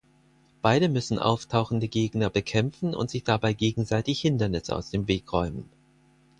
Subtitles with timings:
[0.63, 5.69] Beide müssen auftauchende Gegner bekämpfen und sich dabei gegenseitig Hindernisse aus dem Weg räumen.